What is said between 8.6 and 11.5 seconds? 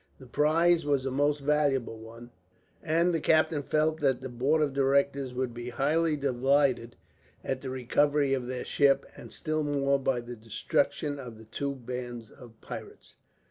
ship, and still more by the destruction of the